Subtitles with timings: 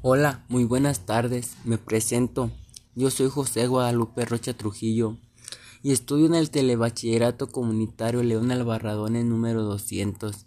[0.00, 1.56] Hola, muy buenas tardes.
[1.64, 2.52] Me presento.
[2.94, 5.16] Yo soy José Guadalupe Rocha Trujillo
[5.82, 10.46] y estudio en el Telebachillerato Comunitario León Albarradón en número 200.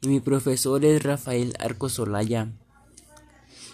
[0.00, 2.50] Y mi profesor es Rafael Arco Solaya.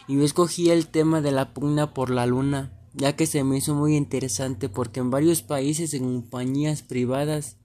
[0.07, 3.57] Y yo escogí el tema de la pugna por la luna, ya que se me
[3.57, 7.57] hizo muy interesante porque en varios países en compañías privadas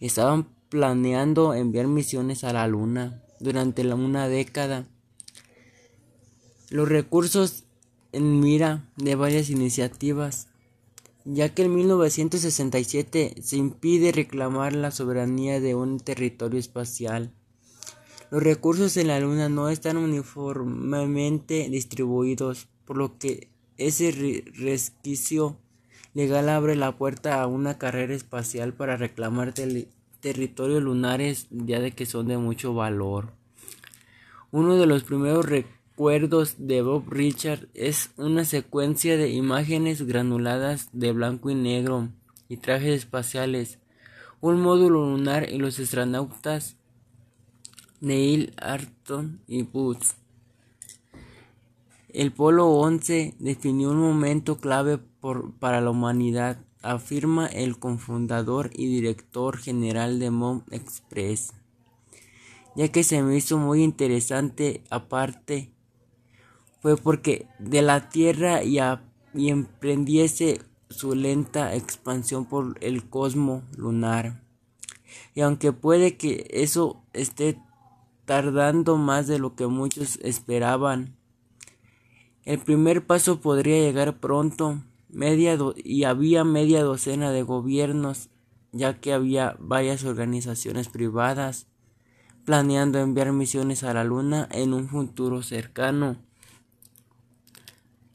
[0.00, 4.88] estaban planeando enviar misiones a la luna durante una década
[6.70, 7.64] los recursos
[8.12, 10.48] en mira de varias iniciativas,
[11.24, 17.32] ya que en 1967 se impide reclamar la soberanía de un territorio espacial.
[18.30, 25.58] Los recursos en la Luna no están uniformemente distribuidos, por lo que ese resquicio
[26.14, 29.54] legal abre la puerta a una carrera espacial para reclamar
[30.20, 33.32] territorios lunares ya de que son de mucho valor.
[34.50, 35.46] Uno de los primeros
[35.98, 42.10] de Bob Richard es una secuencia de imágenes granuladas de blanco y negro
[42.48, 43.80] y trajes espaciales,
[44.40, 46.76] un módulo lunar y los astronautas
[48.00, 50.14] Neil Armstrong y Buzz.
[52.10, 55.00] El Polo 11 definió un momento clave
[55.58, 61.54] para la humanidad, afirma el cofundador y director general de Mount Express,
[62.76, 65.72] ya que se me hizo muy interesante aparte
[66.80, 68.78] fue porque de la Tierra y,
[69.34, 74.42] emprendiese su lenta expansión por el cosmo lunar.
[75.34, 77.60] Y aunque puede que eso esté
[78.24, 81.16] tardando más de lo que muchos esperaban,
[82.44, 88.30] el primer paso podría llegar pronto, media y había media docena de gobiernos,
[88.72, 91.66] ya que había varias organizaciones privadas
[92.44, 96.27] planeando enviar misiones a la Luna en un futuro cercano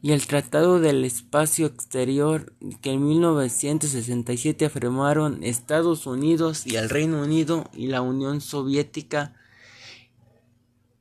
[0.03, 7.21] y el Tratado del Espacio Exterior que en 1967 afirmaron Estados Unidos y el Reino
[7.21, 9.33] Unido y la Unión Soviética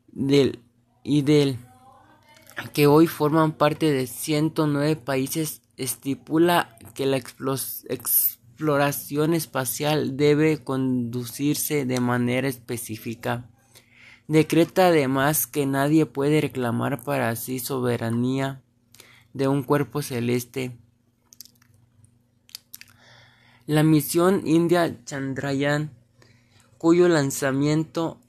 [0.07, 0.61] del,
[1.03, 1.59] y del
[2.73, 11.99] que hoy forman parte de 109 países estipula que la exploración espacial debe conducirse de
[11.99, 13.51] manera específica.
[14.29, 18.63] Decreta además que nadie puede reclamar para sí soberanía
[19.35, 20.77] de un cuerpo celeste.
[23.67, 25.93] La misión India Chandrayaan,
[26.79, 28.21] cuyo lanzamiento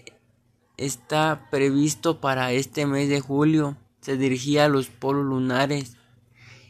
[0.78, 5.98] está previsto para este mes de julio, se dirigía a los polos lunares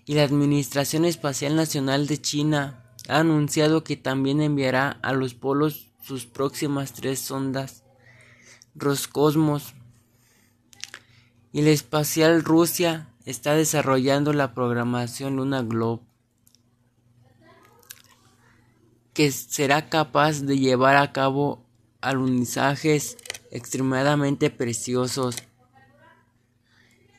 [0.05, 5.91] y la Administración Espacial Nacional de China ha anunciado que también enviará a los polos
[6.01, 7.83] sus próximas tres sondas
[8.75, 9.73] Roscosmos
[11.51, 16.01] y la espacial Rusia está desarrollando la programación Luna Globe
[19.13, 21.63] que será capaz de llevar a cabo
[22.01, 23.17] alunizajes
[23.51, 25.35] extremadamente preciosos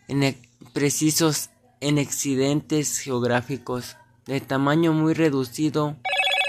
[0.08, 0.36] en
[0.72, 1.50] precisos
[1.80, 5.96] en accidentes geográficos de tamaño muy reducido.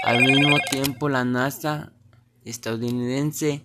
[0.02, 1.92] Al mismo tiempo la NASA
[2.44, 3.64] estadounidense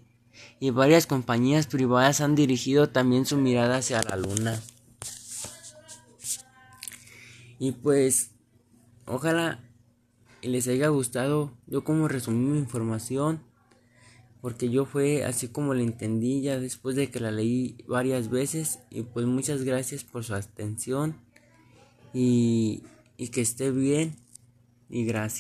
[0.60, 4.62] y varias compañías privadas han dirigido también su mirada hacia la Luna.
[7.62, 8.32] Y pues,
[9.06, 9.64] ojalá
[10.42, 13.44] les haya gustado yo como resumí mi información.
[14.42, 18.80] Porque yo fue así como la entendí ya después de que la leí varias veces.
[18.90, 21.18] Y pues muchas gracias por su atención.
[22.16, 22.82] Y,
[23.16, 24.16] y que esté bien.
[24.90, 25.40] Y gracias.